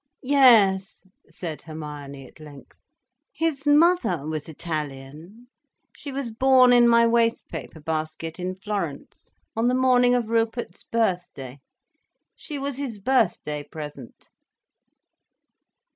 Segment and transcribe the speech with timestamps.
[0.23, 0.99] "Yes,"
[1.29, 2.75] said Hermione at length.
[3.31, 5.45] "His mother was Italian.
[5.95, 10.83] She was born in my waste paper basket in Florence, on the morning of Rupert's
[10.83, 11.59] birthday.
[12.35, 14.29] She was his birthday present."